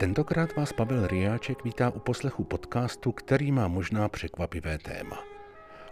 Tentokrát 0.00 0.56
vás 0.56 0.72
Pavel 0.72 1.06
Riáček 1.06 1.64
vítá 1.64 1.90
u 1.90 1.98
poslechu 1.98 2.44
podcastu, 2.44 3.12
který 3.12 3.52
má 3.52 3.68
možná 3.68 4.08
překvapivé 4.08 4.78
téma. 4.78 5.24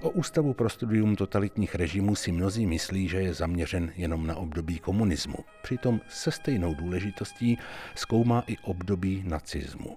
O 0.03 0.11
Ústavu 0.11 0.55
pro 0.55 0.69
studium 0.69 1.17
totalitních 1.17 1.75
režimů 1.75 2.15
si 2.15 2.33
mnozí 2.33 2.67
myslí, 2.67 3.09
že 3.09 3.17
je 3.17 3.35
zaměřen 3.35 3.93
jenom 3.97 4.27
na 4.27 4.37
období 4.37 4.79
komunismu. 4.79 5.37
Přitom 5.63 6.01
se 6.09 6.31
stejnou 6.31 6.75
důležitostí 6.75 7.59
zkoumá 7.95 8.45
i 8.47 8.57
období 8.59 9.25
nacismu. 9.27 9.97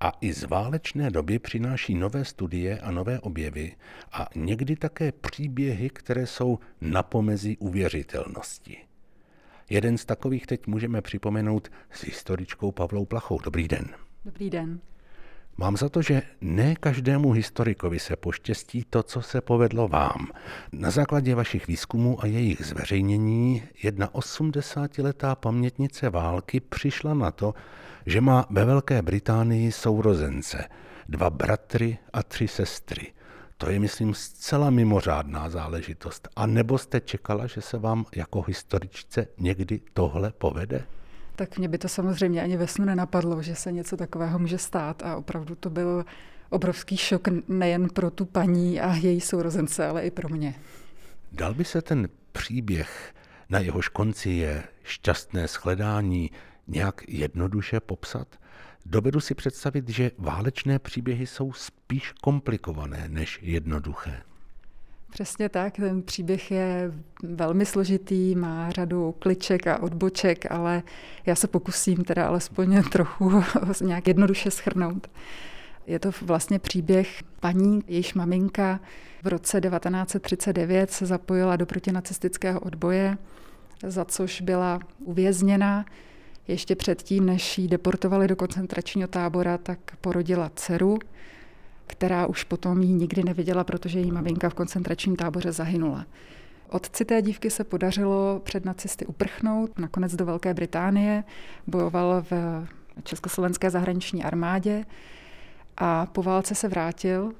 A 0.00 0.12
i 0.20 0.32
z 0.32 0.44
válečné 0.44 1.10
doby 1.10 1.38
přináší 1.38 1.94
nové 1.94 2.24
studie 2.24 2.78
a 2.78 2.90
nové 2.90 3.20
objevy 3.20 3.76
a 4.12 4.28
někdy 4.34 4.76
také 4.76 5.12
příběhy, 5.12 5.90
které 5.90 6.26
jsou 6.26 6.58
na 6.80 7.02
pomezí 7.02 7.56
uvěřitelnosti. 7.56 8.76
Jeden 9.70 9.98
z 9.98 10.04
takových 10.04 10.46
teď 10.46 10.66
můžeme 10.66 11.02
připomenout 11.02 11.68
s 11.90 12.04
historičkou 12.04 12.72
Pavlou 12.72 13.04
Plachou. 13.04 13.38
Dobrý 13.44 13.68
den. 13.68 13.86
Dobrý 14.24 14.50
den. 14.50 14.80
Mám 15.58 15.76
za 15.76 15.88
to, 15.88 16.02
že 16.02 16.22
ne 16.40 16.74
každému 16.74 17.32
historikovi 17.32 17.98
se 17.98 18.16
poštěstí 18.16 18.84
to, 18.90 19.02
co 19.02 19.22
se 19.22 19.40
povedlo 19.40 19.88
vám. 19.88 20.26
Na 20.72 20.90
základě 20.90 21.34
vašich 21.34 21.66
výzkumů 21.66 22.22
a 22.22 22.26
jejich 22.26 22.66
zveřejnění 22.66 23.62
jedna 23.82 24.08
80-letá 24.08 25.34
pamětnice 25.34 26.10
války 26.10 26.60
přišla 26.60 27.14
na 27.14 27.30
to, 27.30 27.54
že 28.06 28.20
má 28.20 28.46
ve 28.50 28.64
Velké 28.64 29.02
Británii 29.02 29.72
sourozence, 29.72 30.64
dva 31.08 31.30
bratry 31.30 31.98
a 32.12 32.22
tři 32.22 32.48
sestry. 32.48 33.12
To 33.58 33.70
je, 33.70 33.80
myslím, 33.80 34.14
zcela 34.14 34.70
mimořádná 34.70 35.50
záležitost. 35.50 36.28
A 36.36 36.46
nebo 36.46 36.78
jste 36.78 37.00
čekala, 37.00 37.46
že 37.46 37.60
se 37.60 37.78
vám 37.78 38.04
jako 38.16 38.42
historičce 38.42 39.26
někdy 39.38 39.80
tohle 39.92 40.32
povede? 40.32 40.84
Tak 41.36 41.58
mě 41.58 41.68
by 41.68 41.78
to 41.78 41.88
samozřejmě 41.88 42.42
ani 42.42 42.56
ve 42.56 42.66
snu 42.66 42.84
nenapadlo, 42.84 43.42
že 43.42 43.54
se 43.54 43.72
něco 43.72 43.96
takového 43.96 44.38
může 44.38 44.58
stát 44.58 45.02
a 45.02 45.16
opravdu 45.16 45.54
to 45.54 45.70
byl 45.70 46.04
obrovský 46.50 46.96
šok 46.96 47.28
nejen 47.48 47.88
pro 47.88 48.10
tu 48.10 48.24
paní 48.24 48.80
a 48.80 48.94
její 48.94 49.20
sourozence, 49.20 49.86
ale 49.86 50.02
i 50.02 50.10
pro 50.10 50.28
mě. 50.28 50.54
Dal 51.32 51.54
by 51.54 51.64
se 51.64 51.82
ten 51.82 52.08
příběh, 52.32 53.14
na 53.50 53.58
jehož 53.58 53.88
konci 53.88 54.30
je 54.30 54.64
šťastné 54.82 55.46
shledání, 55.48 56.30
nějak 56.68 57.02
jednoduše 57.08 57.80
popsat? 57.80 58.28
Dovedu 58.88 59.20
si 59.20 59.34
představit, 59.34 59.88
že 59.88 60.10
válečné 60.18 60.78
příběhy 60.78 61.26
jsou 61.26 61.52
spíš 61.52 62.12
komplikované 62.12 63.08
než 63.08 63.38
jednoduché. 63.42 64.22
Přesně 65.10 65.48
tak, 65.48 65.76
ten 65.76 66.02
příběh 66.02 66.50
je 66.50 66.92
velmi 67.22 67.66
složitý, 67.66 68.34
má 68.34 68.70
řadu 68.70 69.14
kliček 69.18 69.66
a 69.66 69.82
odboček, 69.82 70.52
ale 70.52 70.82
já 71.26 71.34
se 71.34 71.48
pokusím 71.48 72.04
teda 72.04 72.28
alespoň 72.28 72.82
trochu 72.92 73.42
nějak 73.80 74.08
jednoduše 74.08 74.50
schrnout. 74.50 75.10
Je 75.86 75.98
to 75.98 76.10
vlastně 76.22 76.58
příběh 76.58 77.22
paní, 77.40 77.82
jejíž 77.86 78.14
maminka 78.14 78.80
v 79.22 79.26
roce 79.26 79.60
1939 79.60 80.90
se 80.90 81.06
zapojila 81.06 81.56
do 81.56 81.66
protinacistického 81.66 82.60
odboje, 82.60 83.18
za 83.86 84.04
což 84.04 84.40
byla 84.40 84.80
uvězněna. 84.98 85.84
Ještě 86.48 86.76
předtím, 86.76 87.26
než 87.26 87.58
ji 87.58 87.68
deportovali 87.68 88.28
do 88.28 88.36
koncentračního 88.36 89.08
tábora, 89.08 89.58
tak 89.58 89.78
porodila 90.00 90.50
dceru 90.54 90.98
která 91.86 92.26
už 92.26 92.44
potom 92.44 92.82
ji 92.82 92.92
nikdy 92.92 93.24
neviděla, 93.24 93.64
protože 93.64 93.98
její 93.98 94.12
maminka 94.12 94.48
v 94.48 94.54
koncentračním 94.54 95.16
táboře 95.16 95.52
zahynula. 95.52 96.06
Otci 96.68 97.04
té 97.04 97.22
dívky 97.22 97.50
se 97.50 97.64
podařilo 97.64 98.40
před 98.44 98.64
nacisty 98.64 99.06
uprchnout, 99.06 99.78
nakonec 99.78 100.14
do 100.14 100.24
Velké 100.26 100.54
Británie, 100.54 101.24
bojoval 101.66 102.24
v 102.30 102.32
Československé 103.02 103.70
zahraniční 103.70 104.24
armádě 104.24 104.84
a 105.76 106.06
po 106.06 106.22
válce 106.22 106.54
se 106.54 106.68
vrátil, 106.68 107.32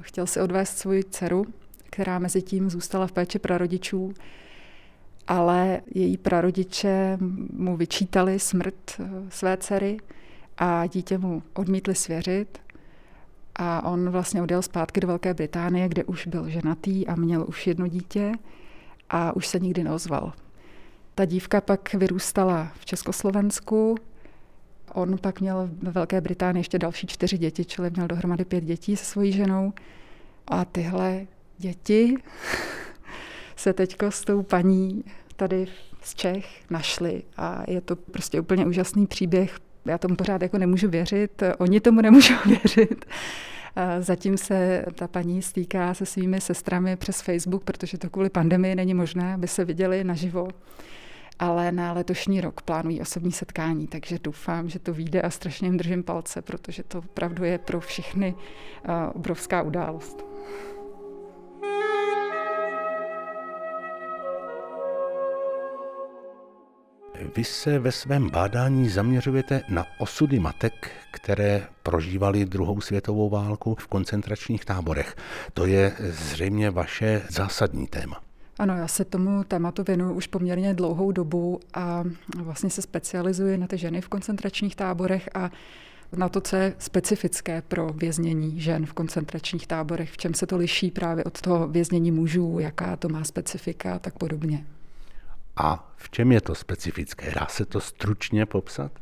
chtěl 0.00 0.26
si 0.26 0.40
odvést 0.40 0.78
svoji 0.78 1.04
dceru, 1.04 1.46
která 1.90 2.18
mezi 2.18 2.42
tím 2.42 2.70
zůstala 2.70 3.06
v 3.06 3.12
péči 3.12 3.38
prarodičů, 3.38 4.14
ale 5.30 5.80
její 5.94 6.16
prarodiče 6.16 7.18
mu 7.52 7.76
vyčítali 7.76 8.38
smrt 8.38 9.00
své 9.28 9.56
dcery 9.56 9.96
a 10.58 10.86
dítě 10.86 11.18
mu 11.18 11.42
odmítli 11.54 11.94
svěřit 11.94 12.58
a 13.56 13.90
on 13.92 14.10
vlastně 14.10 14.42
odjel 14.42 14.62
zpátky 14.62 15.00
do 15.00 15.06
Velké 15.06 15.34
Británie, 15.34 15.88
kde 15.88 16.04
už 16.04 16.26
byl 16.26 16.48
ženatý 16.48 17.06
a 17.06 17.14
měl 17.14 17.44
už 17.48 17.66
jedno 17.66 17.86
dítě 17.86 18.32
a 19.10 19.36
už 19.36 19.46
se 19.46 19.58
nikdy 19.58 19.84
neozval. 19.84 20.32
Ta 21.14 21.24
dívka 21.24 21.60
pak 21.60 21.94
vyrůstala 21.94 22.72
v 22.74 22.84
Československu, 22.84 23.94
on 24.92 25.18
pak 25.18 25.40
měl 25.40 25.70
ve 25.82 25.90
Velké 25.90 26.20
Británii 26.20 26.60
ještě 26.60 26.78
další 26.78 27.06
čtyři 27.06 27.38
děti, 27.38 27.64
čili 27.64 27.90
měl 27.90 28.06
dohromady 28.06 28.44
pět 28.44 28.64
dětí 28.64 28.96
se 28.96 29.04
svojí 29.04 29.32
ženou. 29.32 29.72
A 30.48 30.64
tyhle 30.64 31.26
děti 31.58 32.16
se 33.60 33.72
teďko 33.72 34.10
s 34.10 34.20
tou 34.20 34.42
paní 34.42 35.04
tady 35.36 35.66
z 36.02 36.14
Čech 36.14 36.46
našly 36.70 37.22
a 37.36 37.62
je 37.68 37.80
to 37.80 37.96
prostě 37.96 38.40
úplně 38.40 38.66
úžasný 38.66 39.06
příběh. 39.06 39.58
Já 39.84 39.98
tomu 39.98 40.16
pořád 40.16 40.42
jako 40.42 40.58
nemůžu 40.58 40.88
věřit, 40.88 41.42
oni 41.58 41.80
tomu 41.80 42.00
nemůžou 42.00 42.34
věřit. 42.46 43.04
Zatím 44.00 44.36
se 44.36 44.84
ta 44.94 45.08
paní 45.08 45.42
stýká 45.42 45.94
se 45.94 46.06
svými 46.06 46.40
sestrami 46.40 46.96
přes 46.96 47.20
Facebook, 47.20 47.64
protože 47.64 47.98
to 47.98 48.10
kvůli 48.10 48.30
pandemii 48.30 48.74
není 48.74 48.94
možné, 48.94 49.34
aby 49.34 49.48
se 49.48 49.64
viděli 49.64 50.04
naživo. 50.04 50.48
Ale 51.38 51.72
na 51.72 51.92
letošní 51.92 52.40
rok 52.40 52.62
plánují 52.62 53.00
osobní 53.00 53.32
setkání, 53.32 53.86
takže 53.86 54.18
doufám, 54.24 54.68
že 54.68 54.78
to 54.78 54.94
vyjde 54.94 55.22
a 55.22 55.30
strašně 55.30 55.68
jim 55.68 55.76
držím 55.76 56.02
palce, 56.02 56.42
protože 56.42 56.82
to 56.82 56.98
opravdu 56.98 57.44
je 57.44 57.58
pro 57.58 57.80
všechny 57.80 58.34
obrovská 59.14 59.62
událost. 59.62 60.30
Vy 67.36 67.44
se 67.44 67.78
ve 67.78 67.92
svém 67.92 68.30
bádání 68.30 68.88
zaměřujete 68.88 69.62
na 69.68 69.86
osudy 69.98 70.38
matek, 70.38 70.90
které 71.10 71.66
prožívaly 71.82 72.44
druhou 72.44 72.80
světovou 72.80 73.28
válku 73.28 73.76
v 73.80 73.86
koncentračních 73.86 74.64
táborech. 74.64 75.16
To 75.54 75.66
je 75.66 75.92
zřejmě 76.00 76.70
vaše 76.70 77.22
zásadní 77.28 77.86
téma. 77.86 78.20
Ano, 78.58 78.76
já 78.76 78.88
se 78.88 79.04
tomu 79.04 79.44
tématu 79.44 79.82
věnuju 79.82 80.12
už 80.12 80.26
poměrně 80.26 80.74
dlouhou 80.74 81.12
dobu 81.12 81.60
a 81.74 82.04
vlastně 82.36 82.70
se 82.70 82.82
specializuji 82.82 83.58
na 83.58 83.66
ty 83.66 83.78
ženy 83.78 84.00
v 84.00 84.08
koncentračních 84.08 84.76
táborech 84.76 85.28
a 85.34 85.50
na 86.16 86.28
to, 86.28 86.40
co 86.40 86.56
je 86.56 86.74
specifické 86.78 87.62
pro 87.62 87.88
věznění 87.88 88.60
žen 88.60 88.86
v 88.86 88.92
koncentračních 88.92 89.66
táborech, 89.66 90.10
v 90.12 90.16
čem 90.16 90.34
se 90.34 90.46
to 90.46 90.56
liší 90.56 90.90
právě 90.90 91.24
od 91.24 91.40
toho 91.40 91.68
věznění 91.68 92.10
mužů, 92.10 92.58
jaká 92.58 92.96
to 92.96 93.08
má 93.08 93.24
specifika 93.24 93.94
a 93.94 93.98
tak 93.98 94.18
podobně. 94.18 94.66
A 95.62 95.92
v 95.96 96.10
čem 96.10 96.32
je 96.32 96.40
to 96.40 96.54
specifické? 96.54 97.32
Dá 97.40 97.46
se 97.46 97.64
to 97.64 97.80
stručně 97.80 98.46
popsat? 98.46 98.92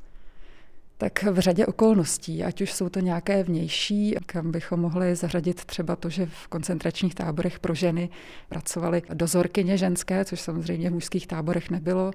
Tak 0.99 1.23
v 1.23 1.39
řadě 1.39 1.67
okolností, 1.67 2.45
ať 2.45 2.61
už 2.61 2.73
jsou 2.73 2.89
to 2.89 3.01
nějaké 3.01 3.43
vnější, 3.43 4.15
kam 4.27 4.51
bychom 4.51 4.81
mohli 4.81 5.15
zařadit 5.15 5.65
třeba 5.65 5.97
to, 5.97 6.11
že 6.11 6.27
v 6.27 6.49
koncentračních 6.49 7.15
táborech 7.15 7.59
pro 7.59 7.75
ženy 7.75 8.09
pracovaly 8.49 9.03
dozorkyně 9.15 9.77
ženské, 9.77 10.25
což 10.25 10.41
samozřejmě 10.41 10.91
v 10.91 10.93
mužských 10.93 11.27
táborech 11.27 11.71
nebylo, 11.71 12.11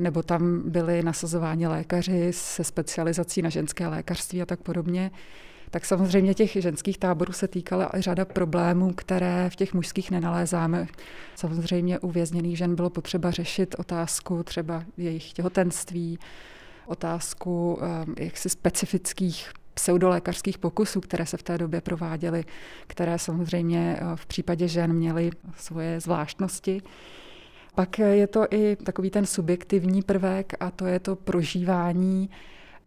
nebo 0.00 0.22
tam 0.22 0.70
byli 0.70 1.02
nasazováni 1.02 1.66
lékaři 1.66 2.32
se 2.32 2.64
specializací 2.64 3.42
na 3.42 3.50
ženské 3.50 3.86
lékařství 3.86 4.42
a 4.42 4.46
tak 4.46 4.60
podobně 4.60 5.10
tak 5.74 5.84
samozřejmě 5.84 6.34
těch 6.34 6.52
ženských 6.52 6.98
táborů 6.98 7.32
se 7.32 7.48
týkala 7.48 7.90
i 7.96 8.00
řada 8.02 8.24
problémů, 8.24 8.92
které 8.92 9.50
v 9.50 9.56
těch 9.56 9.74
mužských 9.74 10.10
nenalézáme. 10.10 10.86
Samozřejmě 11.34 11.98
u 11.98 12.10
vězněných 12.10 12.58
žen 12.58 12.74
bylo 12.74 12.90
potřeba 12.90 13.30
řešit 13.30 13.74
otázku 13.78 14.42
třeba 14.42 14.84
jejich 14.96 15.32
těhotenství, 15.32 16.18
otázku 16.86 17.78
ehm, 17.82 18.14
jaksi 18.18 18.48
specifických 18.48 19.52
pseudolékařských 19.74 20.58
pokusů, 20.58 21.00
které 21.00 21.26
se 21.26 21.36
v 21.36 21.42
té 21.42 21.58
době 21.58 21.80
prováděly, 21.80 22.44
které 22.86 23.18
samozřejmě 23.18 23.96
eh, 23.98 24.16
v 24.16 24.26
případě 24.26 24.68
žen 24.68 24.92
měly 24.92 25.30
svoje 25.56 26.00
zvláštnosti. 26.00 26.82
Pak 27.74 27.98
je 27.98 28.26
to 28.26 28.46
i 28.50 28.76
takový 28.76 29.10
ten 29.10 29.26
subjektivní 29.26 30.02
prvek 30.02 30.52
a 30.60 30.70
to 30.70 30.86
je 30.86 31.00
to 31.00 31.16
prožívání 31.16 32.30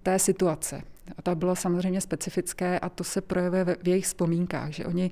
té 0.04 0.20
situace. 0.20 0.82
A 1.18 1.22
to 1.22 1.36
bylo 1.36 1.56
samozřejmě 1.56 2.02
specifické 2.02 2.80
a 2.80 2.90
to 2.90 3.04
se 3.04 3.22
projevuje 3.22 3.78
v 3.84 3.88
jejich 3.88 4.06
vzpomínkách, 4.06 4.72
že 4.72 4.86
oni 4.86 5.12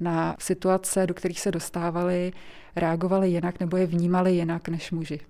na 0.00 0.36
situace, 0.38 1.06
do 1.06 1.14
kterých 1.14 1.40
se 1.40 1.50
dostávali, 1.50 2.32
reagovali 2.76 3.30
jinak 3.30 3.60
nebo 3.60 3.76
je 3.76 3.86
vnímali 3.86 4.32
jinak 4.32 4.68
než 4.68 4.90
muži. 4.90 5.20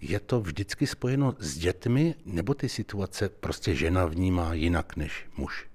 Je 0.00 0.20
to 0.20 0.40
vždycky 0.40 0.86
spojeno 0.86 1.34
s 1.38 1.58
dětmi, 1.58 2.14
nebo 2.26 2.54
ty 2.54 2.68
situace 2.68 3.28
prostě 3.28 3.74
žena 3.74 4.06
vnímá 4.06 4.54
jinak 4.54 4.96
než 4.96 5.26
muž? 5.36 5.66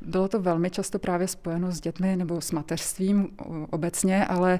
Bylo 0.00 0.28
to 0.28 0.40
velmi 0.40 0.70
často 0.70 0.98
právě 0.98 1.28
spojeno 1.28 1.72
s 1.72 1.80
dětmi 1.80 2.16
nebo 2.16 2.40
s 2.40 2.52
mateřstvím 2.52 3.28
obecně, 3.70 4.26
ale 4.26 4.58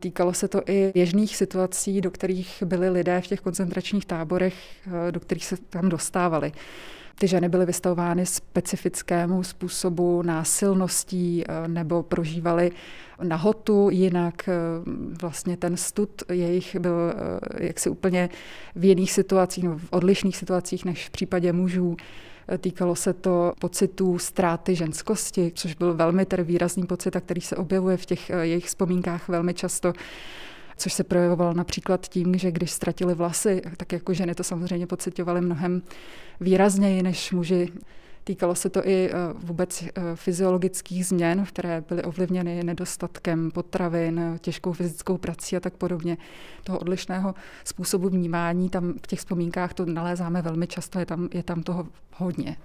Týkalo 0.00 0.34
se 0.34 0.48
to 0.48 0.62
i 0.66 0.92
běžných 0.94 1.36
situací, 1.36 2.00
do 2.00 2.10
kterých 2.10 2.62
byli 2.66 2.88
lidé 2.90 3.20
v 3.20 3.26
těch 3.26 3.40
koncentračních 3.40 4.06
táborech, 4.06 4.54
eh, 5.08 5.12
do 5.12 5.20
kterých 5.20 5.44
se 5.44 5.56
tam 5.56 5.88
dostávali. 5.88 6.52
Ty 7.18 7.28
ženy 7.28 7.48
byly 7.48 7.66
vystavovány 7.66 8.26
specifickému 8.26 9.42
způsobu 9.42 10.22
násilností 10.22 11.44
eh, 11.48 11.68
nebo 11.68 12.02
prožívaly 12.02 12.70
nahotu, 13.22 13.90
jinak 13.90 14.48
eh, 14.48 14.52
vlastně 15.20 15.56
ten 15.56 15.76
stud 15.76 16.22
jejich 16.32 16.76
byl 16.76 17.14
jaksi 17.58 17.90
úplně 17.90 18.28
v 18.74 18.84
jiných 18.84 19.12
situacích, 19.12 19.64
no, 19.64 19.78
v 19.78 19.88
odlišných 19.90 20.36
situacích 20.36 20.84
než 20.84 21.06
v 21.06 21.10
případě 21.10 21.52
mužů. 21.52 21.96
Týkalo 22.58 22.94
se 22.94 23.12
to 23.12 23.52
pocitů 23.60 24.18
ztráty 24.18 24.74
ženskosti, 24.74 25.52
což 25.54 25.74
byl 25.74 25.94
velmi 25.94 26.26
tedy 26.26 26.42
výrazný 26.42 26.86
pocit, 26.86 27.16
a 27.16 27.20
který 27.20 27.40
se 27.40 27.56
objevuje 27.56 27.96
v 27.96 28.06
těch 28.06 28.30
eh, 28.30 28.46
jejich 28.46 28.66
vzpomínkách 28.66 29.28
velmi 29.28 29.54
často 29.54 29.92
což 30.80 30.92
se 30.92 31.04
projevovalo 31.04 31.54
například 31.54 32.08
tím, 32.08 32.38
že 32.38 32.50
když 32.50 32.70
ztratili 32.70 33.14
vlasy, 33.14 33.62
tak 33.76 33.92
jako 33.92 34.14
ženy 34.14 34.34
to 34.34 34.44
samozřejmě 34.44 34.86
pocitovaly 34.86 35.40
mnohem 35.40 35.82
výrazněji 36.40 37.02
než 37.02 37.32
muži. 37.32 37.68
Týkalo 38.24 38.54
se 38.54 38.70
to 38.70 38.86
i 38.88 39.10
eh, 39.10 39.14
vůbec 39.34 39.82
eh, 39.82 39.90
fyziologických 40.14 41.06
změn, 41.06 41.44
které 41.44 41.80
byly 41.88 42.02
ovlivněny 42.02 42.64
nedostatkem 42.64 43.50
potravin, 43.50 44.38
těžkou 44.40 44.72
fyzickou 44.72 45.18
prací 45.18 45.56
a 45.56 45.60
tak 45.60 45.74
podobně. 45.74 46.16
Toho 46.64 46.78
odlišného 46.78 47.34
způsobu 47.64 48.08
vnímání, 48.08 48.70
tam 48.70 48.94
v 49.02 49.06
těch 49.06 49.18
vzpomínkách 49.18 49.74
to 49.74 49.86
nalézáme 49.86 50.42
velmi 50.42 50.66
často, 50.66 50.98
je 50.98 51.06
tam, 51.06 51.28
je 51.32 51.42
tam 51.42 51.62
toho 51.62 51.86
hodně. 52.16 52.56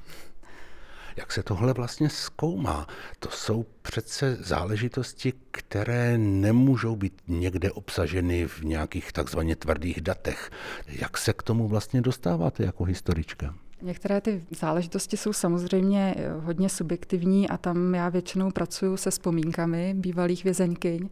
Jak 1.16 1.32
se 1.32 1.44
tohle 1.44 1.74
vlastně 1.74 2.10
zkoumá? 2.10 2.88
To 3.20 3.30
jsou 3.30 3.66
přece 3.82 4.36
záležitosti, 4.36 5.34
které 5.52 6.18
nemůžou 6.18 6.96
být 6.96 7.22
někde 7.28 7.72
obsaženy 7.72 8.48
v 8.48 8.64
nějakých 8.64 9.12
takzvaně 9.12 9.56
tvrdých 9.56 10.02
datech. 10.02 10.52
Jak 10.88 11.18
se 11.18 11.34
k 11.34 11.44
tomu 11.44 11.68
vlastně 11.68 12.02
dostáváte 12.02 12.64
jako 12.64 12.84
historička? 12.84 13.56
Některé 13.86 14.22
ty 14.22 14.44
záležitosti 14.50 15.18
jsou 15.18 15.34
samozřejmě 15.34 16.16
eh, 16.18 16.32
hodně 16.32 16.70
subjektivní 16.70 17.50
a 17.50 17.58
tam 17.58 17.96
já 17.96 18.10
většinou 18.10 18.52
pracuji 18.52 18.98
se 18.98 19.12
vzpomínkami 19.12 19.94
bývalých 19.98 20.44
vězeňkyň. 20.44 21.10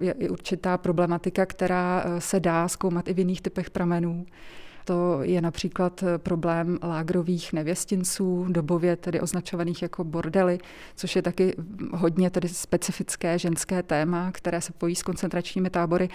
Je 0.00 0.12
i 0.12 0.28
určitá 0.28 0.78
problematika, 0.78 1.46
která 1.46 2.04
eh, 2.06 2.20
se 2.20 2.40
dá 2.40 2.68
zkoumat 2.68 3.08
i 3.08 3.14
v 3.14 3.18
jiných 3.18 3.42
typech 3.42 3.70
pramenů. 3.70 4.26
To 4.84 5.18
je 5.22 5.40
například 5.40 6.02
eh, 6.02 6.18
problém 6.18 6.78
lágrových 6.82 7.52
nevěstinců, 7.52 8.46
dobově 8.48 8.96
tedy 8.96 9.20
označovaných 9.20 9.82
jako 9.82 10.04
bordely, 10.04 10.58
což 10.96 11.16
je 11.16 11.22
taky 11.22 11.54
hodně 11.92 12.30
tedy 12.30 12.48
specifické 12.48 13.38
ženské 13.38 13.82
téma, 13.82 14.32
které 14.32 14.60
se 14.60 14.72
pojí 14.72 14.94
s 14.94 15.02
koncentračními 15.02 15.70
tábory. 15.70 16.08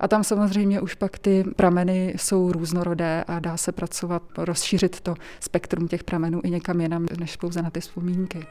A 0.00 0.08
tam 0.08 0.24
samozřejmě 0.24 0.80
už 0.80 0.94
pak 0.94 1.18
ty 1.18 1.44
prameny 1.56 2.14
jsou 2.16 2.52
různorodé 2.52 3.24
a 3.26 3.40
dá 3.40 3.56
se 3.56 3.72
pracovat, 3.72 4.22
rozšířit 4.38 5.00
to 5.00 5.14
spektrum 5.40 5.88
těch 5.88 6.04
pramenů 6.04 6.40
i 6.44 6.50
někam 6.50 6.80
jinam, 6.80 7.06
než 7.18 7.36
pouze 7.36 7.62
na 7.62 7.70
ty 7.70 7.80
vzpomínky. 7.80 8.46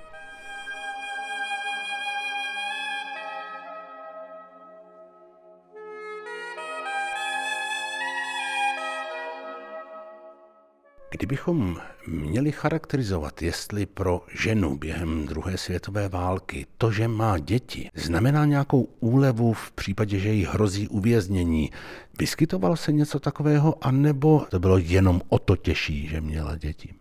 Kdybychom 11.23 11.77
měli 12.07 12.51
charakterizovat, 12.51 13.41
jestli 13.41 13.85
pro 13.85 14.21
ženu 14.33 14.77
během 14.77 15.25
druhé 15.25 15.57
světové 15.57 16.09
války 16.09 16.65
to, 16.77 16.91
že 16.91 17.07
má 17.07 17.39
děti, 17.39 17.89
znamená 17.95 18.45
nějakou 18.45 18.87
úlevu 18.99 19.53
v 19.53 19.71
případě, 19.71 20.19
že 20.19 20.29
jí 20.29 20.45
hrozí 20.45 20.87
uvěznění, 20.87 21.71
vyskytoval 22.19 22.75
se 22.75 22.91
něco 22.91 23.19
takového, 23.19 23.75
anebo 23.81 24.45
to 24.49 24.59
bylo 24.59 24.77
jenom 24.77 25.21
o 25.29 25.39
to 25.39 25.55
těžší, 25.55 26.07
že 26.07 26.21
měla 26.21 26.57
děti? 26.57 26.93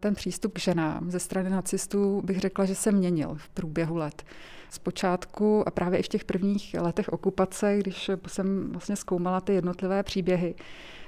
Ten 0.00 0.14
přístup 0.14 0.54
k 0.54 0.58
ženám 0.58 1.10
ze 1.10 1.20
strany 1.20 1.50
nacistů 1.50 2.22
bych 2.24 2.40
řekla, 2.40 2.64
že 2.64 2.74
se 2.74 2.92
měnil 2.92 3.34
v 3.34 3.48
průběhu 3.48 3.96
let. 3.96 4.22
Zpočátku 4.70 5.68
a 5.68 5.70
právě 5.70 5.98
i 5.98 6.02
v 6.02 6.08
těch 6.08 6.24
prvních 6.24 6.76
letech 6.80 7.08
okupace, 7.08 7.76
když 7.78 8.10
jsem 8.26 8.72
vlastně 8.72 8.96
zkoumala 8.96 9.40
ty 9.40 9.54
jednotlivé 9.54 10.02
příběhy, 10.02 10.54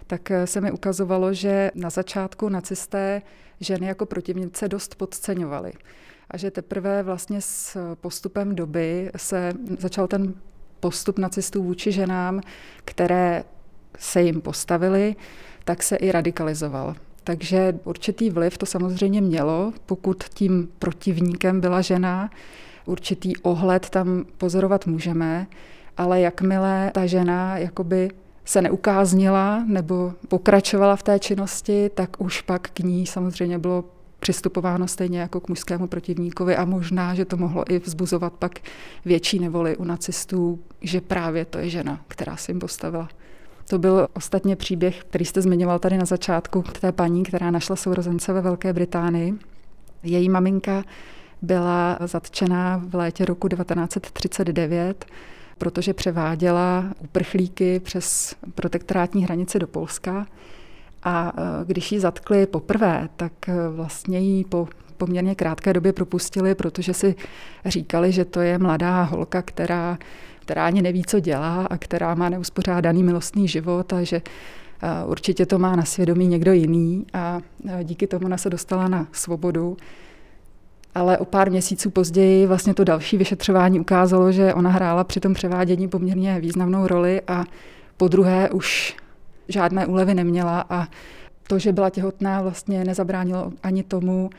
tak 0.06 0.31
eh, 0.31 0.46
se 0.46 0.60
mi 0.60 0.72
ukazovalo, 0.72 1.34
že 1.34 1.70
na 1.75 1.90
začátku 1.90 2.49
nacisté 2.49 3.22
ženy 3.60 3.87
jako 3.87 4.06
protivnice 4.06 4.69
dost 4.69 4.94
podceňovali. 4.94 5.72
A 6.31 6.37
že 6.37 6.50
teprve 6.50 7.02
vlastně 7.02 7.40
s 7.40 7.94
postupem 7.94 8.54
doby 8.54 9.10
se 9.16 9.52
začal 9.78 10.06
ten 10.06 10.34
postup 10.81 11.19
nacistů 11.19 11.62
vůči 11.62 11.93
ženám, 11.93 12.40
které 12.84 13.44
se 13.99 14.22
jim 14.22 14.40
postavili, 14.40 15.16
tak 15.64 15.82
se 15.82 15.96
i 15.96 16.12
radikalizoval. 16.12 16.94
Takže 17.25 17.78
určitý 17.84 18.31
vliv 18.31 18.58
to 18.58 18.66
samozřejmě 18.66 19.20
mělo, 19.20 19.72
pokud 19.87 20.25
tím 20.25 20.69
protivníkem 20.78 21.60
byla 21.60 21.81
žena. 21.81 22.31
Určitý 22.87 23.37
ohled 23.37 23.90
tam 23.90 24.25
pozorovat 24.38 24.87
můžeme, 24.87 25.46
ale 25.96 26.20
jakmile 26.20 26.90
ta 26.94 27.06
žena 27.06 27.58
jakoby 27.58 28.10
se 28.44 28.62
neukáznila 28.62 29.65
nebo 29.67 30.12
pokračovala 30.29 30.97
v 30.97 31.03
té 31.03 31.19
činnosti, 31.19 31.91
tak 31.94 32.21
už 32.21 32.41
pak 32.41 32.71
k 32.71 32.81
ní 32.81 33.06
samozřejmě 33.06 33.59
bylo 33.59 33.85
přistupováno 34.21 34.89
stejně 34.89 35.21
jako 35.21 35.41
k 35.41 35.49
mužskému 35.49 35.87
protivníkovi 35.87 36.56
a 36.56 36.65
možná, 36.65 37.15
že 37.15 37.25
to 37.25 37.37
mohlo 37.37 37.65
i 37.73 37.79
vzbuzovat 37.79 38.33
pak 38.33 38.53
větší 39.05 39.39
nevoli 39.39 39.77
u 39.77 39.85
nacistů, 39.85 40.59
že 40.81 41.00
právě 41.00 41.44
to 41.44 41.59
je 41.59 41.71
žena, 41.71 42.00
která 42.09 42.37
se 42.37 42.53
jim 42.53 42.59
postavila. 42.59 43.09
To 43.69 43.79
byl 43.79 44.09
ostatně 44.15 44.56
příběh, 44.56 45.05
který 45.05 45.25
jste 45.25 45.43
zmiňoval 45.43 45.79
tady 45.79 45.99
na 45.99 46.05
začátku, 46.05 46.62
k 46.62 46.81
té 46.81 46.93
paní, 46.93 47.23
která 47.23 47.50
našla 47.50 47.77
sourozence 47.77 48.33
ve 48.33 48.41
Velké 48.41 48.73
Británii. 48.73 49.35
Její 50.03 50.29
maminka 50.29 50.85
byla 51.43 51.99
zatčená 52.00 52.83
v 52.87 52.95
létě 52.95 53.25
roku 53.25 53.49
1939 53.49 55.05
protože 55.62 55.94
převáděla 55.94 56.85
uprchlíky 56.99 57.81
přes 57.81 58.35
protektorátní 58.55 59.25
hranici 59.25 59.59
do 59.59 59.67
Polska. 59.67 60.26
A 61.03 61.32
e, 61.37 61.64
když 61.64 61.93
ji 61.93 62.00
zatkli 62.00 62.47
poprvé, 62.47 63.09
tak 63.17 63.49
e, 63.49 63.69
vlastně 63.69 64.19
ji 64.19 64.44
po 64.44 64.69
poměrně 64.97 65.35
krátké 65.35 65.73
době 65.73 65.93
propustili, 65.93 66.55
protože 66.55 66.94
si 66.94 67.14
říkali, 67.64 68.12
že 68.12 68.25
to 68.25 68.41
je 68.41 68.59
mladá 68.59 69.03
holka, 69.03 69.43
která, 69.43 69.99
která 70.41 70.67
ani 70.67 70.82
neví, 70.82 71.05
co 71.05 71.20
dělá 71.20 71.67
a 71.67 71.79
která 71.79 72.14
má 72.14 72.29
neuspořádaný 72.29 73.03
milostný 73.03 73.49
život 73.49 73.93
a 73.93 74.03
že 74.03 74.17
e, 74.17 74.23
určitě 75.06 75.47
to 75.47 75.59
má 75.59 75.76
na 75.76 75.85
svědomí 75.85 76.26
někdo 76.26 76.53
jiný 76.53 77.06
a 77.12 77.40
díky 77.83 78.07
tomu 78.07 78.26
ona 78.26 78.37
se 78.37 78.50
dostala 78.50 78.88
na 78.88 79.07
svobodu 79.12 79.76
ale 80.94 81.18
o 81.18 81.25
pár 81.25 81.50
měsíců 81.50 81.90
později 81.90 82.46
vlastně 82.46 82.75
to 82.75 82.84
další 82.84 83.16
vyšetřování 83.16 83.80
ukázalo, 83.80 84.32
že 84.32 84.54
ona 84.54 84.70
hrála 84.70 85.04
při 85.04 85.20
tom 85.20 85.34
převádění 85.34 85.88
poměrně 85.88 86.40
významnou 86.40 86.87
roli 86.87 87.22
a 87.28 87.44
po 87.96 88.08
druhé 88.08 88.50
už 88.50 88.96
žádné 89.49 89.87
úlevy 89.87 90.14
neměla 90.14 90.64
a 90.70 90.88
to, 91.49 91.58
že 91.58 91.72
byla 91.72 91.90
těhotná, 91.90 92.42
vlastně 92.42 92.84
nezabránilo 92.84 93.52
ani 93.62 93.82
tomu, 93.82 94.30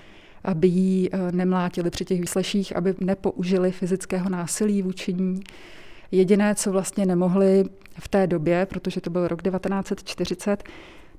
aby 0.43 0.67
ji 0.67 1.09
eh, 1.11 1.31
nemlátili 1.31 1.89
při 1.89 2.05
těch 2.05 2.19
výsleších, 2.19 2.75
aby 2.75 2.95
nepoužili 2.99 3.71
fyzického 3.71 4.29
násilí 4.29 4.81
vůči 4.81 5.13
ní. 5.13 5.41
Jediné, 6.11 6.55
co 6.55 6.71
vlastně 6.71 7.05
nemohli 7.05 7.65
v 7.99 8.07
té 8.07 8.27
době, 8.27 8.65
protože 8.65 9.01
to 9.01 9.09
byl 9.09 9.27
rok 9.27 9.41
1940, 9.43 10.63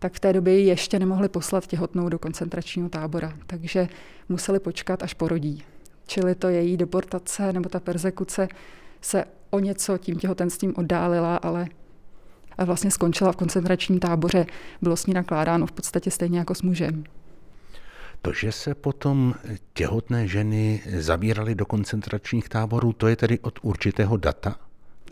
tak 0.05 0.13
v 0.13 0.21
té 0.21 0.33
době 0.33 0.59
ji 0.59 0.67
ještě 0.67 0.99
nemohli 0.99 1.29
poslat 1.29 1.67
těhotnou 1.67 2.09
do 2.09 2.19
koncentračního 2.19 2.89
tábora, 2.89 3.33
takže 3.47 3.89
museli 4.29 4.61
počkat, 4.61 5.03
až 5.03 5.15
porodí. 5.15 5.63
Čili 6.07 6.35
to 6.35 6.49
její 6.49 6.77
deportace 6.77 7.53
nebo 7.53 7.69
ta 7.69 7.81
persekuce 7.81 8.49
se 9.01 9.25
o 9.51 9.59
něco 9.59 9.99
tím 9.99 10.17
těhotenstvím 10.17 10.75
oddálila, 10.77 11.37
ale 11.37 11.67
vlastně 12.65 12.91
skončila 12.91 13.33
v 13.33 13.37
koncentračním 13.37 14.01
táboře. 14.01 14.47
Bylo 14.83 14.97
s 14.97 15.07
ní 15.07 15.15
nakládáno 15.15 15.67
v 15.67 15.73
podstatě 15.73 16.11
stejně 16.11 16.39
jako 16.39 16.55
s 16.55 16.63
mužem. 16.63 17.05
To, 18.23 18.33
že 18.33 18.53
se 18.53 18.75
potom 18.75 19.35
těhotné 19.73 20.29
ženy 20.29 20.83
zabíraly 20.99 21.55
do 21.55 21.67
koncentračních 21.67 22.49
táborů, 22.49 22.93
to 22.93 23.07
je 23.09 23.17
tedy 23.17 23.39
od 23.39 23.59
určitého 23.63 24.17
data? 24.17 24.57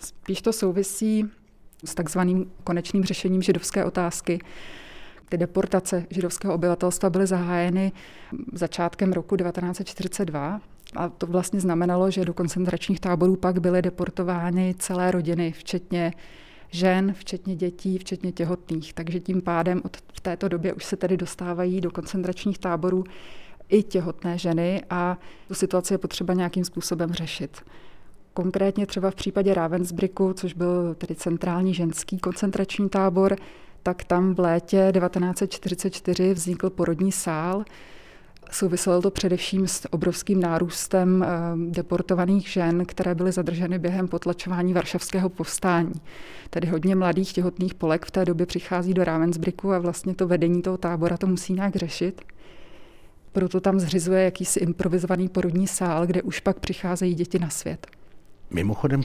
Spíš 0.00 0.42
to 0.42 0.52
souvisí 0.52 1.30
s 1.84 1.94
takzvaným 1.94 2.52
konečným 2.64 3.04
řešením 3.04 3.42
židovské 3.42 3.84
otázky. 3.84 4.38
Ty 5.28 5.38
deportace 5.38 6.06
židovského 6.10 6.54
obyvatelstva 6.54 7.10
byly 7.10 7.26
zahájeny 7.26 7.92
začátkem 8.52 9.12
roku 9.12 9.36
1942 9.36 10.60
a 10.96 11.08
to 11.08 11.26
vlastně 11.26 11.60
znamenalo, 11.60 12.10
že 12.10 12.24
do 12.24 12.34
koncentračních 12.34 13.00
táborů 13.00 13.36
pak 13.36 13.60
byly 13.60 13.82
deportovány 13.82 14.74
celé 14.78 15.10
rodiny, 15.10 15.52
včetně 15.52 16.12
žen, 16.70 17.14
včetně 17.18 17.56
dětí, 17.56 17.98
včetně 17.98 18.32
těhotných. 18.32 18.94
Takže 18.94 19.20
tím 19.20 19.42
pádem 19.42 19.80
od 19.84 19.96
v 19.96 20.20
této 20.20 20.48
době 20.48 20.72
už 20.72 20.84
se 20.84 20.96
tedy 20.96 21.16
dostávají 21.16 21.80
do 21.80 21.90
koncentračních 21.90 22.58
táborů 22.58 23.04
i 23.68 23.82
těhotné 23.82 24.38
ženy 24.38 24.82
a 24.90 25.18
tu 25.48 25.54
situaci 25.54 25.94
je 25.94 25.98
potřeba 25.98 26.34
nějakým 26.34 26.64
způsobem 26.64 27.12
řešit. 27.12 27.62
Konkrétně 28.34 28.86
třeba 28.86 29.10
v 29.10 29.14
případě 29.14 29.54
Ravensbrücku, 29.54 30.32
což 30.32 30.52
byl 30.52 30.94
tedy 30.94 31.14
centrální 31.14 31.74
ženský 31.74 32.18
koncentrační 32.18 32.88
tábor, 32.88 33.36
tak 33.82 34.04
tam 34.04 34.34
v 34.34 34.40
létě 34.40 34.92
1944 34.94 36.34
vznikl 36.34 36.70
porodní 36.70 37.12
sál. 37.12 37.64
Souviselo 38.50 39.02
to 39.02 39.10
především 39.10 39.68
s 39.68 39.92
obrovským 39.92 40.40
nárůstem 40.40 41.22
eh, 41.22 41.28
deportovaných 41.70 42.48
žen, 42.48 42.86
které 42.86 43.14
byly 43.14 43.32
zadrženy 43.32 43.78
během 43.78 44.08
potlačování 44.08 44.74
varšavského 44.74 45.28
povstání. 45.28 45.92
Tedy 46.50 46.68
hodně 46.68 46.96
mladých 46.96 47.32
těhotných 47.32 47.74
polek 47.74 48.06
v 48.06 48.10
té 48.10 48.24
době 48.24 48.46
přichází 48.46 48.94
do 48.94 49.04
Ravensbrücku 49.04 49.72
a 49.72 49.78
vlastně 49.78 50.14
to 50.14 50.28
vedení 50.28 50.62
toho 50.62 50.76
tábora 50.76 51.16
to 51.16 51.26
musí 51.26 51.52
nějak 51.52 51.76
řešit. 51.76 52.22
Proto 53.32 53.60
tam 53.60 53.80
zřizuje 53.80 54.24
jakýsi 54.24 54.60
improvizovaný 54.60 55.28
porodní 55.28 55.66
sál, 55.66 56.06
kde 56.06 56.22
už 56.22 56.40
pak 56.40 56.60
přicházejí 56.60 57.14
děti 57.14 57.38
na 57.38 57.50
svět. 57.50 57.86
Mimochodem, 58.54 59.02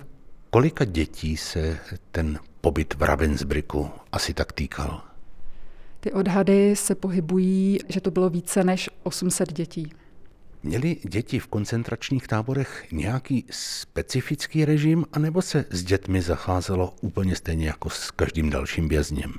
kolika 0.49 0.85
dětí 0.85 1.37
se 1.37 1.79
ten 2.11 2.39
pobyt 2.61 2.93
v 2.93 3.03
Ravensbrücku 3.03 3.89
asi 4.11 4.33
tak 4.33 4.51
týkal? 4.51 5.01
Ty 5.99 6.11
odhady 6.11 6.75
se 6.75 6.95
pohybují, 6.95 7.77
že 7.89 8.01
to 8.01 8.11
bylo 8.11 8.29
více 8.29 8.63
než 8.63 8.89
800 9.03 9.53
dětí. 9.53 9.91
Měli 10.63 10.97
děti 11.09 11.39
v 11.39 11.47
koncentračních 11.47 12.27
táborech 12.27 12.87
nějaký 12.91 13.45
specifický 13.51 14.65
režim, 14.65 15.05
anebo 15.13 15.41
se 15.41 15.65
s 15.69 15.83
dětmi 15.83 16.21
zacházelo 16.21 16.93
úplně 17.01 17.35
stejně 17.35 17.67
jako 17.67 17.89
s 17.89 18.11
každým 18.11 18.49
dalším 18.49 18.89
vězněm? 18.89 19.33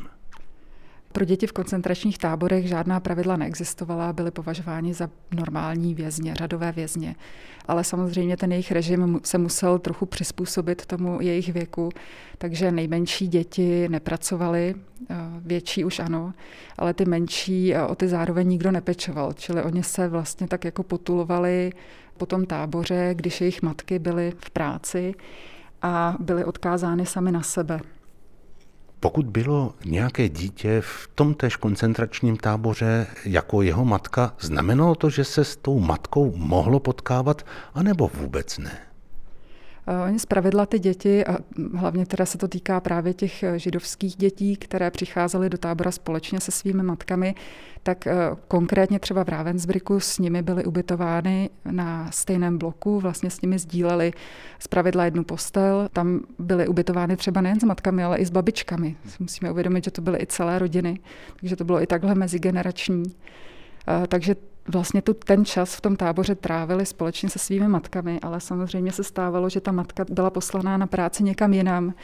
Pro 1.18 1.24
děti 1.24 1.46
v 1.46 1.52
koncentračních 1.52 2.18
táborech 2.18 2.68
žádná 2.68 3.00
pravidla 3.00 3.36
neexistovala, 3.36 4.12
byly 4.12 4.30
považováni 4.30 4.94
za 4.94 5.10
normální 5.34 5.94
vězně, 5.94 6.34
řadové 6.34 6.72
vězně. 6.72 7.14
Ale 7.68 7.84
samozřejmě 7.84 8.36
ten 8.36 8.52
jejich 8.52 8.72
režim 8.72 9.20
se 9.24 9.38
musel 9.38 9.78
trochu 9.78 10.06
přizpůsobit 10.06 10.86
tomu 10.86 11.18
jejich 11.20 11.52
věku, 11.52 11.88
takže 12.38 12.72
nejmenší 12.72 13.28
děti 13.28 13.88
nepracovaly, 13.88 14.74
eh, 15.10 15.14
větší 15.40 15.84
už 15.84 15.98
ano, 15.98 16.32
ale 16.76 16.94
ty 16.94 17.04
menší 17.04 17.74
eh, 17.74 17.82
o 17.82 17.94
ty 17.94 18.08
zároveň 18.08 18.48
nikdo 18.48 18.70
nepečoval, 18.70 19.32
čili 19.32 19.62
oni 19.62 19.82
se 19.82 20.08
vlastně 20.08 20.48
tak 20.48 20.64
jako 20.64 20.82
potulovali 20.82 21.72
po 22.16 22.26
tom 22.26 22.46
táboře, 22.46 23.10
když 23.14 23.40
jejich 23.40 23.62
matky 23.62 23.98
byly 23.98 24.32
v 24.44 24.50
práci 24.50 25.14
a 25.82 26.16
byly 26.20 26.44
odkázány 26.44 27.06
sami 27.06 27.32
na 27.32 27.42
sebe. 27.42 27.80
Pokud 29.00 29.26
bylo 29.26 29.74
nějaké 29.84 30.28
dítě 30.28 30.80
v 30.80 31.08
tom 31.14 31.34
též 31.34 31.56
koncentračním 31.56 32.36
táboře 32.36 33.06
jako 33.24 33.62
jeho 33.62 33.84
matka, 33.84 34.34
znamenalo 34.40 34.94
to, 34.94 35.10
že 35.10 35.24
se 35.24 35.44
s 35.44 35.56
tou 35.56 35.80
matkou 35.80 36.32
mohlo 36.36 36.80
potkávat, 36.80 37.46
anebo 37.74 38.10
vůbec 38.14 38.58
ne? 38.58 38.87
Oni 40.06 40.18
zpravidla 40.18 40.66
ty 40.66 40.78
děti, 40.78 41.26
a 41.26 41.38
hlavně 41.74 42.06
teda 42.06 42.26
se 42.26 42.38
to 42.38 42.48
týká 42.48 42.80
právě 42.80 43.14
těch 43.14 43.42
eh, 43.42 43.58
židovských 43.58 44.16
dětí, 44.16 44.56
které 44.56 44.90
přicházely 44.90 45.50
do 45.50 45.58
tábora 45.58 45.90
společně 45.90 46.40
se 46.40 46.50
svými 46.50 46.82
matkami, 46.82 47.34
tak 47.82 48.06
eh, 48.06 48.14
konkrétně 48.48 48.98
třeba 48.98 49.24
v 49.24 49.28
Ravensbrücku 49.28 50.00
s 50.00 50.18
nimi 50.18 50.42
byly 50.42 50.64
ubytovány 50.64 51.50
na 51.70 52.10
stejném 52.10 52.58
bloku, 52.58 53.00
vlastně 53.00 53.30
s 53.30 53.40
nimi 53.40 53.58
sdíleli 53.58 54.12
zpravidla 54.58 55.04
jednu 55.04 55.24
postel. 55.24 55.88
Tam 55.92 56.20
byly 56.38 56.68
ubytovány 56.68 57.16
třeba 57.16 57.40
nejen 57.40 57.60
s 57.60 57.64
matkami, 57.64 58.04
ale 58.04 58.18
i 58.18 58.26
s 58.26 58.30
babičkami. 58.30 58.96
Musíme 59.18 59.50
uvědomit, 59.50 59.84
že 59.84 59.90
to 59.90 60.02
byly 60.02 60.18
i 60.22 60.26
celé 60.26 60.58
rodiny, 60.58 60.98
takže 61.40 61.56
to 61.56 61.64
bylo 61.64 61.82
i 61.82 61.86
takhle 61.86 62.14
mezigenerační. 62.14 63.02
Eh, 63.88 64.06
takže 64.06 64.34
vlastně 64.68 65.02
tu, 65.02 65.14
ten 65.14 65.44
čas 65.44 65.74
v 65.74 65.80
tom 65.80 65.96
táboře 65.96 66.34
trávili 66.34 66.86
společně 66.86 67.30
se 67.30 67.38
svými 67.38 67.68
matkami, 67.68 68.20
ale 68.22 68.40
samozřejmě 68.40 68.92
se 68.92 69.04
stávalo, 69.04 69.48
že 69.48 69.60
ta 69.60 69.72
matka 69.72 70.04
byla 70.10 70.30
poslaná 70.30 70.76
na 70.76 70.86
práci 70.86 71.22
někam 71.22 71.52
jinam 71.52 71.94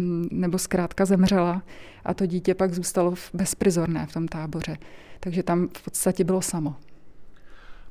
mm, 0.00 0.28
nebo 0.30 0.58
zkrátka 0.58 1.04
zemřela 1.04 1.62
a 2.04 2.14
to 2.14 2.26
dítě 2.26 2.54
pak 2.54 2.74
zůstalo 2.74 3.14
bezprizorné 3.34 4.06
v 4.06 4.12
tom 4.12 4.28
táboře. 4.28 4.76
Takže 5.20 5.42
tam 5.42 5.68
v 5.76 5.84
podstatě 5.84 6.24
bylo 6.24 6.42
samo. 6.42 6.74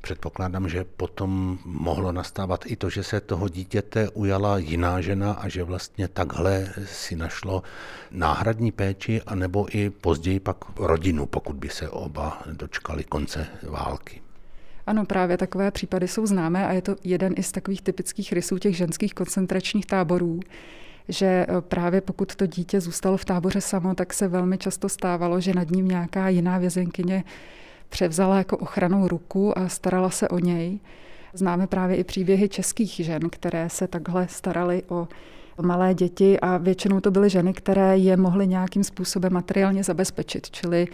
Předpokládám, 0.01 0.69
že 0.69 0.83
potom 0.83 1.59
mohlo 1.65 2.11
nastávat 2.11 2.63
i 2.65 2.75
to, 2.75 2.89
že 2.89 3.03
se 3.03 3.21
toho 3.21 3.49
dítěte 3.49 4.09
ujala 4.09 4.57
jiná 4.57 5.01
žena 5.01 5.33
a 5.33 5.49
že 5.49 5.63
vlastně 5.63 6.07
takhle 6.07 6.73
si 6.85 7.15
našlo 7.15 7.63
náhradní 8.11 8.71
péči, 8.71 9.21
anebo 9.21 9.67
i 9.75 9.89
později 9.89 10.39
pak 10.39 10.57
rodinu, 10.75 11.25
pokud 11.25 11.55
by 11.55 11.69
se 11.69 11.89
oba 11.89 12.41
dočkali 12.51 13.03
konce 13.03 13.47
války. 13.63 14.21
Ano, 14.87 15.05
právě 15.05 15.37
takové 15.37 15.71
případy 15.71 16.07
jsou 16.07 16.25
známé 16.25 16.67
a 16.67 16.71
je 16.71 16.81
to 16.81 16.95
jeden 17.03 17.33
i 17.37 17.43
z 17.43 17.51
takových 17.51 17.81
typických 17.81 18.33
rysů 18.33 18.57
těch 18.57 18.77
ženských 18.77 19.13
koncentračních 19.13 19.85
táborů, 19.85 20.39
že 21.07 21.25
e, 21.25 21.47
právě 21.61 22.01
pokud 22.01 22.35
to 22.35 22.45
dítě 22.45 22.81
zůstalo 22.81 23.17
v 23.17 23.25
táboře 23.25 23.61
samo, 23.61 23.95
tak 23.95 24.13
se 24.13 24.27
velmi 24.27 24.57
často 24.57 24.89
stávalo, 24.89 25.39
že 25.41 25.53
nad 25.53 25.71
ním 25.71 25.87
nějaká 25.87 26.29
jiná 26.29 26.57
vězenkyně 26.57 27.23
převzala 27.91 28.37
jako 28.37 28.57
ochranou 28.57 29.07
ruku 29.07 29.57
a 29.57 29.69
starala 29.69 30.09
se 30.09 30.29
o 30.29 30.39
něj. 30.39 30.79
Známe 31.33 31.67
právě 31.67 31.97
i 31.97 32.03
příběhy 32.03 32.49
českých 32.49 32.91
žen, 32.91 33.29
které 33.29 33.69
se 33.69 33.87
takhle 33.87 34.27
staraly 34.27 34.83
o 34.89 35.07
malé 35.61 35.93
děti 35.93 36.39
a 36.39 36.57
většinou 36.57 36.99
to 36.99 37.11
byly 37.11 37.29
ženy, 37.29 37.53
které 37.53 37.97
je 37.97 38.17
mohly 38.17 38.47
nějakým 38.47 38.83
způsobem 38.83 39.33
materiálně 39.33 39.83
zabezpečit, 39.83 40.51
čili 40.51 40.87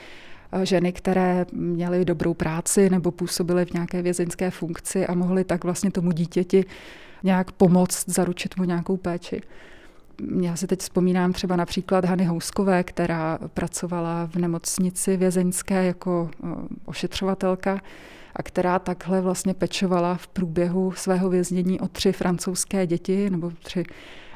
eh, 0.52 0.66
ženy, 0.66 0.92
které 0.92 1.46
měly 1.52 2.06
dobrou 2.06 2.34
práci 2.34 2.90
nebo 2.90 3.12
působily 3.12 3.66
v 3.66 3.74
nějaké 3.74 4.02
vězeňské 4.02 4.52
funkci 4.52 5.08
a 5.08 5.16
mohly 5.16 5.44
tak 5.44 5.64
vlastně 5.64 5.92
tomu 5.92 6.12
dítěti 6.12 6.66
nějak 7.24 7.52
pomoct, 7.52 8.10
zaručit 8.10 8.58
mu 8.58 8.64
nějakou 8.64 8.98
péči. 8.98 9.42
Já 10.42 10.56
si 10.56 10.68
teď 10.68 10.80
vzpomínám 10.80 11.34
třeba 11.34 11.56
například 11.56 12.06
Hany 12.06 12.26
Houskové, 12.26 12.84
která 12.84 13.40
pracovala 13.54 14.28
v 14.28 14.36
nemocnici 14.36 15.18
vězeňské 15.18 15.86
jako 15.86 16.30
ošetřovatelka 16.86 17.82
a 18.36 18.44
která 18.44 18.80
takhle 18.80 19.22
vlastně 19.22 19.54
pečovala 19.54 20.16
v 20.16 20.28
průběhu 20.28 20.92
svého 20.92 21.30
věznění 21.30 21.80
o 21.80 21.88
tři 21.88 22.12
francouzské 22.12 22.88
děti 22.88 23.30
nebo 23.30 23.52
tři 23.64 23.84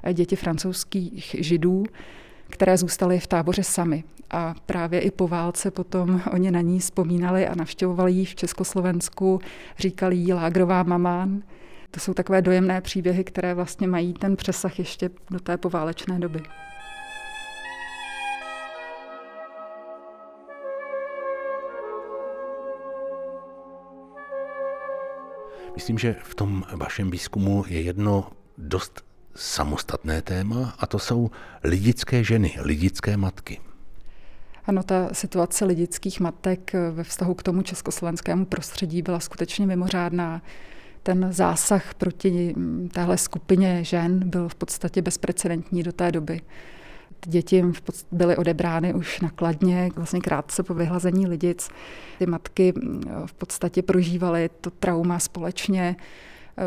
e, 0.04 0.14
děti 0.14 0.36
francouzských 0.36 1.36
židů, 1.40 1.84
které 2.50 2.78
zůstaly 2.78 3.20
v 3.20 3.28
táboře 3.28 3.64
sami. 3.64 4.04
A 4.30 4.56
právě 4.66 5.00
i 5.00 5.12
po 5.12 5.28
válce 5.28 5.72
potom 5.72 6.22
oni 6.32 6.52
na 6.52 6.62
ní 6.62 6.80
vzpomínali 6.80 7.48
a 7.48 7.56
navštěvovali 7.56 8.12
ji 8.12 8.26
v 8.26 8.36
Československu, 8.36 9.40
říkali 9.80 10.16
jí 10.16 10.34
lágrová 10.34 10.84
mamán, 10.84 11.42
to 11.92 12.00
jsou 12.00 12.14
takové 12.14 12.42
dojemné 12.42 12.82
příběhy, 12.82 13.24
které 13.24 13.54
vlastně 13.54 13.88
mají 13.88 14.14
ten 14.14 14.36
přesah 14.36 14.80
ještě 14.80 15.10
do 15.30 15.40
té 15.40 15.58
poválečné 15.58 16.20
doby. 16.20 16.44
Myslím, 25.76 25.98
že 25.98 26.16
v 26.24 26.36
tom 26.36 26.64
vašem 26.76 27.12
výzkumu 27.12 27.64
je 27.68 27.82
jedno 27.82 28.32
dost 28.58 29.02
samostatné 29.36 30.22
téma 30.22 30.76
a 30.80 30.88
to 30.88 31.00
jsou 31.00 31.32
lidické 31.64 32.24
ženy, 32.24 32.58
lidické 32.62 33.18
matky. 33.18 33.60
Ano, 34.66 34.84
ta 34.84 35.10
situace 35.14 35.66
lidických 35.66 36.20
matek 36.20 36.74
ve 36.92 37.04
vztahu 37.04 37.34
k 37.34 37.44
tomu 37.44 37.62
československému 37.62 38.46
prostředí 38.46 39.02
byla 39.02 39.20
skutečně 39.20 39.68
mimořádná 39.68 40.42
ten 41.04 41.28
zásah 41.32 41.94
proti 41.94 42.56
téhle 42.92 43.18
skupině 43.18 43.84
žen 43.84 44.30
byl 44.30 44.50
v 44.50 44.56
podstatě 44.56 45.02
bezprecedentní 45.02 45.84
do 45.84 45.92
té 45.92 46.12
doby. 46.12 46.42
Děti 47.26 47.64
byly 48.12 48.38
odebrány 48.38 48.94
už 48.94 49.22
nakladně, 49.22 49.90
vlastně 49.96 50.20
krátce 50.20 50.64
po 50.64 50.74
vyhlazení 50.74 51.28
lidic. 51.28 51.70
Ty 52.20 52.26
matky 52.26 52.74
v 53.26 53.34
podstatě 53.34 53.82
prožívaly 53.82 54.50
to 54.62 54.70
trauma 54.70 55.20
společně, 55.20 55.96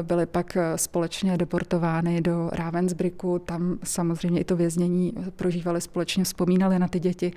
byly 0.03 0.27
pak 0.27 0.57
společně 0.77 1.39
deportovány 1.39 2.21
do 2.21 2.51
Ravensbrücku, 2.53 3.39
tam 3.39 3.79
samozřejmě 3.85 4.41
i 4.41 4.45
to 4.45 4.57
věznění 4.57 5.15
prožívali 5.37 5.81
společně, 5.81 6.25
vzpomínali 6.25 6.79
na 6.79 6.89
ty 6.89 7.01
děti 7.01 7.33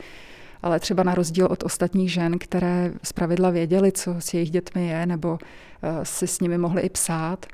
ale 0.61 0.79
třeba 0.79 1.03
na 1.03 1.15
rozdíl 1.15 1.45
od 1.45 1.63
ostatních 1.63 2.11
žen, 2.11 2.39
které 2.39 2.93
zpravidla 3.03 3.49
věděly, 3.49 3.91
co 3.91 4.15
s 4.19 4.33
jejich 4.33 4.51
dětmi 4.51 4.87
je, 4.87 5.05
nebo 5.05 5.37
eh, 5.83 6.05
si 6.05 6.27
s 6.27 6.39
nimi 6.39 6.57
mohly 6.57 6.81
i 6.81 6.89
psát, 6.89 7.45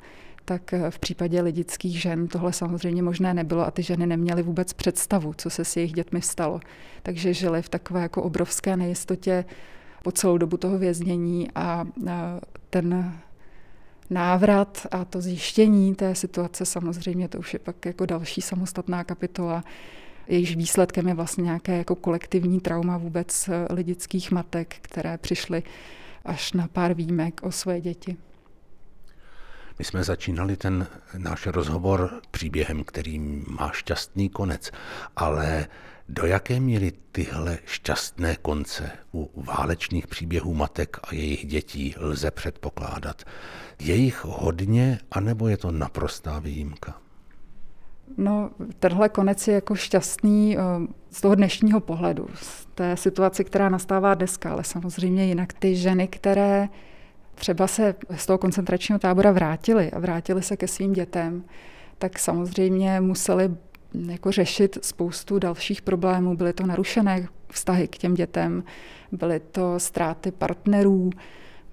tak 0.44 0.72
eh, 0.72 0.90
v 0.90 0.98
případě 0.98 1.40
lidických 1.40 2.02
žen 2.02 2.28
tohle 2.28 2.52
samozřejmě 2.52 3.02
možné 3.02 3.34
nebylo 3.34 3.66
a 3.66 3.70
ty 3.70 3.82
ženy 3.82 4.06
neměly 4.06 4.42
vůbec 4.42 4.72
představu, 4.72 5.34
co 5.36 5.50
se 5.50 5.64
s 5.64 5.76
jejich 5.76 5.92
dětmi 5.92 6.22
stalo. 6.22 6.60
Takže 7.02 7.34
žily 7.34 7.62
v 7.62 7.68
takové 7.68 8.02
jako 8.02 8.22
obrovské 8.22 8.76
nejistotě 8.76 9.44
po 10.02 10.12
celou 10.12 10.38
dobu 10.38 10.56
toho 10.56 10.78
věznění 10.78 11.48
a 11.54 11.84
eh, 12.06 12.12
ten 12.70 13.14
návrat 14.10 14.86
a 14.90 15.04
to 15.04 15.20
zjištění 15.20 15.94
té 15.94 16.14
situace 16.14 16.66
samozřejmě 16.66 17.28
to 17.28 17.38
už 17.38 17.52
je 17.52 17.58
pak 17.58 17.86
jako 17.86 18.06
další 18.06 18.40
samostatná 18.40 19.04
kapitola, 19.04 19.64
jejíž 20.26 20.56
výsledkem 20.56 21.08
je 21.08 21.14
vlastně 21.14 21.44
nějaké 21.44 21.78
jako 21.78 21.94
kolektivní 21.94 22.60
trauma 22.60 22.98
vůbec 22.98 23.48
eh, 23.48 23.74
lidických 23.74 24.30
matek, 24.30 24.76
které 24.82 25.18
přišly 25.18 25.62
až 26.24 26.52
na 26.52 26.68
pár 26.68 26.94
výjimek 26.94 27.40
o 27.42 27.52
své 27.52 27.80
děti. 27.80 28.16
My 29.78 29.84
jsme 29.84 30.04
začínali 30.04 30.56
ten 30.56 30.86
náš 31.18 31.46
rozhovor 31.46 32.20
příběhem, 32.30 32.84
který 32.84 33.18
má 33.46 33.70
šťastný 33.72 34.28
konec, 34.28 34.70
ale 35.16 35.66
do 36.08 36.26
jaké 36.26 36.60
míry 36.60 36.92
tyhle 37.12 37.58
šťastné 37.66 38.36
konce 38.36 38.90
u 39.14 39.42
válečných 39.42 40.06
příběhů 40.06 40.54
matek 40.54 40.96
a 41.02 41.14
jejich 41.14 41.46
dětí 41.46 41.94
lze 41.98 42.30
předpokládat? 42.30 43.22
Je 43.78 43.94
jich 43.94 44.24
hodně, 44.24 44.98
anebo 45.10 45.48
je 45.48 45.56
to 45.56 45.70
naprostá 45.70 46.38
výjimka? 46.38 47.03
No, 48.16 48.50
tenhle 48.78 49.08
konec 49.08 49.48
je 49.48 49.54
jako 49.54 49.74
šťastný 49.74 50.58
eh, 50.58 50.60
z 51.10 51.20
toho 51.20 51.34
dnešního 51.34 51.80
pohledu, 51.80 52.28
z 52.34 52.66
té 52.74 52.96
situace, 52.96 53.44
která 53.44 53.68
nastává 53.68 54.14
dneska, 54.14 54.52
ale 54.52 54.64
samozřejmě 54.64 55.26
jinak 55.26 55.52
ty 55.52 55.76
ženy, 55.76 56.08
které 56.08 56.68
třeba 57.34 57.66
se 57.66 57.94
z 58.16 58.26
toho 58.26 58.38
koncentračního 58.38 58.98
tábora 58.98 59.32
vrátily 59.32 59.90
a 59.90 59.98
vrátily 59.98 60.42
se 60.42 60.56
ke 60.56 60.68
svým 60.68 60.92
dětem, 60.92 61.44
tak 61.98 62.18
samozřejmě 62.18 63.00
museli 63.00 63.50
jako 63.94 64.32
řešit 64.32 64.78
spoustu 64.82 65.38
dalších 65.38 65.82
problémů. 65.82 66.36
Byly 66.36 66.52
to 66.52 66.66
narušené 66.66 67.28
vztahy 67.48 67.88
k 67.88 67.98
těm 67.98 68.14
dětem, 68.14 68.64
byly 69.12 69.40
to 69.40 69.80
ztráty 69.80 70.30
partnerů, 70.30 71.10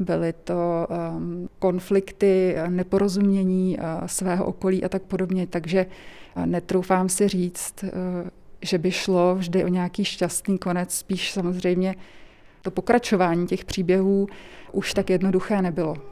byly 0.04 0.34
to 0.34 0.88
um, 0.90 1.50
konflikty, 1.60 2.56
neporozumění 2.70 3.78
uh, 3.78 3.86
svého 4.06 4.46
okolí 4.46 4.84
a 4.84 4.90
tak 4.90 5.02
podobně. 5.02 5.48
Takže 5.48 5.86
uh, 6.36 6.46
netroufám 6.46 7.10
si 7.10 7.28
říct, 7.28 7.86
že 8.62 8.78
by 8.78 8.92
šlo 8.92 9.36
vždy 9.36 9.64
o 9.64 9.68
nějaký 9.68 10.06
šťastný 10.06 10.58
konec, 10.58 10.96
spíš 10.96 11.32
samozřejmě 11.32 11.96
to 12.62 12.72
pokračování 12.72 13.48
těch 13.48 13.66
příběhů 13.66 14.28
už 14.72 14.94
tak 14.94 15.10
jednoduché 15.10 15.62
nebylo. 15.62 16.11